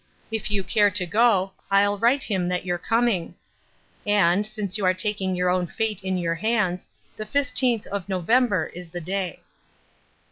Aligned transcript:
If 0.31 0.49
you 0.49 0.63
care 0.63 0.89
to 0.89 1.05
go, 1.05 1.51
I'll 1.69 1.99
write 1.99 2.23
him 2.23 2.47
that 2.47 2.65
you're 2.65 2.79
coming. 2.79 3.35
And, 4.03 4.47
since 4.47 4.75
you 4.75 4.83
are 4.83 4.95
taking 4.95 5.35
your 5.35 5.51
own 5.51 5.67
fate 5.67 6.03
in 6.03 6.17
your 6.17 6.33
hands, 6.33 6.87
the 7.15 7.25
fifteenth 7.27 7.85
of 7.85 8.09
November 8.09 8.65
is 8.65 8.89
the 8.89 9.01
day." 9.01 9.41